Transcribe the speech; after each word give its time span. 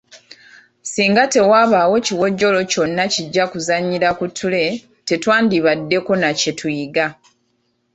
Singa 0.91 1.23
tewabaawo 1.33 1.95
kiwojjolo 2.05 2.59
kyonna 2.71 3.03
kijja 3.13 3.43
kuzannyira 3.51 4.09
ku 4.17 4.25
ttule, 4.31 4.63
tewandibaddeko 5.07 6.11
na 6.21 6.29
kye 6.39 6.51
tuyiga. 6.59 7.05